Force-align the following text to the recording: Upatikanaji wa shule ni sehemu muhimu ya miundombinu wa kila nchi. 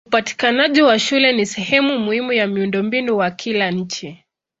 Upatikanaji 0.07 0.81
wa 0.81 0.99
shule 0.99 1.33
ni 1.33 1.45
sehemu 1.45 1.99
muhimu 1.99 2.33
ya 2.33 2.47
miundombinu 2.47 3.17
wa 3.17 3.31
kila 3.31 3.71
nchi. 3.71 4.23